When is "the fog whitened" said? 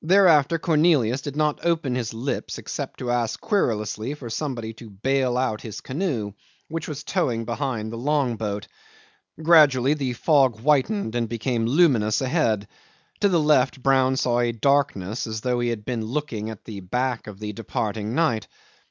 9.92-11.14